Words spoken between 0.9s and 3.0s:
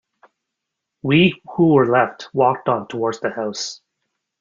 We who were left walked on